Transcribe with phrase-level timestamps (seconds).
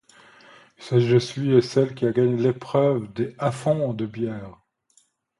[0.79, 4.57] Il s'agit de celui et celle qui a gagné l'épreuve des à-fond de bière.